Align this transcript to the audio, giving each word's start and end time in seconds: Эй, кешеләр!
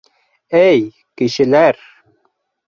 Эй, 0.61 0.81
кешеләр! 1.21 1.85